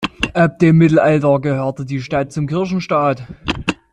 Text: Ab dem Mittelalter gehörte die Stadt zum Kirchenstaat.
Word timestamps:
Ab 0.33 0.57
dem 0.57 0.79
Mittelalter 0.79 1.39
gehörte 1.39 1.85
die 1.85 2.01
Stadt 2.01 2.31
zum 2.31 2.47
Kirchenstaat. 2.47 3.21